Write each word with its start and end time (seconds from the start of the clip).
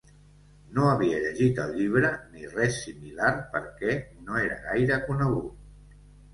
No 0.77 0.87
havia 0.93 1.19
llegit 1.25 1.61
el 1.65 1.73
llibre 1.81 2.09
ni 2.23 2.49
res 2.55 2.81
similar 2.87 3.31
perquè 3.53 4.01
no 4.25 4.43
era 4.49 4.59
gaire 4.67 5.01
conegut. 5.09 6.05